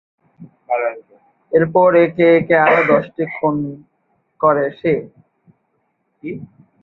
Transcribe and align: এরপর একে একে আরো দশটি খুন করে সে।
এরপর 1.51 1.89
একে 2.05 2.25
একে 2.37 2.55
আরো 2.65 2.81
দশটি 2.91 3.23
খুন 3.35 3.55
করে 4.39 4.65
সে। 4.79 4.93